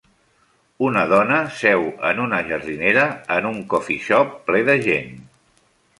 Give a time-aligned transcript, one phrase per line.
[0.85, 3.03] Una dona seu en una jardinera
[3.39, 5.13] en un coffee shop ple de gent